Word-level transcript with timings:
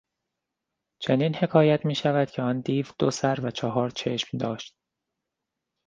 چنین 1.01 1.35
حکایت 1.35 1.85
میشود 1.85 2.39
آن 2.39 2.59
دیو 2.61 2.85
دو 2.99 3.11
سر 3.11 3.39
و 3.45 3.51
چهار 3.51 3.89
چشم 3.89 4.37
داشت. 4.37 4.75